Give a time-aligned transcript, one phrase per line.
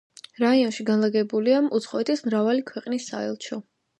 [0.43, 3.63] რაიონში განლაგებულია უცხოეთის მრავალი ქვეყნის საელჩო.